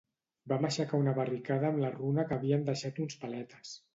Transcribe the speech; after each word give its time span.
Vam 0.51 0.63
aixecar 0.69 0.99
una 1.01 1.13
barricada 1.19 1.69
amb 1.69 1.83
la 1.83 1.93
runa 1.97 2.27
que 2.31 2.39
havien 2.39 2.65
deixat 2.71 3.05
uns 3.07 3.23
paletes 3.27 3.79